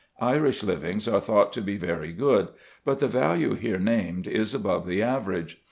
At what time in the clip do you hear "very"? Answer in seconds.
1.77-2.11